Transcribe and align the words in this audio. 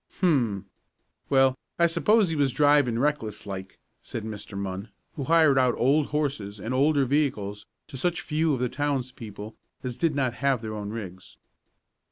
"Hum! 0.19 0.65
Well, 1.29 1.55
I 1.77 1.85
s'pose 1.85 2.29
he 2.29 2.35
was 2.35 2.51
driving 2.51 2.97
reckless 2.97 3.45
like," 3.45 3.77
said 4.01 4.23
Mr. 4.23 4.57
Munn, 4.57 4.89
who 5.15 5.25
hired 5.25 5.59
out 5.59 5.75
old 5.77 6.07
horses 6.07 6.59
and 6.59 6.73
older 6.73 7.05
vehicles 7.05 7.67
to 7.85 7.97
such 7.97 8.21
few 8.21 8.51
of 8.51 8.59
the 8.59 8.67
townspeople 8.67 9.55
as 9.83 9.99
did 9.99 10.15
not 10.15 10.33
have 10.41 10.63
their 10.63 10.73
own 10.73 10.89
rigs. 10.89 11.37